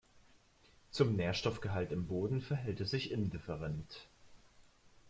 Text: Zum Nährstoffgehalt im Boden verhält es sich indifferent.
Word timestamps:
Zum 0.89 1.15
Nährstoffgehalt 1.15 1.91
im 1.91 2.07
Boden 2.07 2.41
verhält 2.41 2.81
es 2.81 2.89
sich 2.89 3.11
indifferent. 3.11 4.07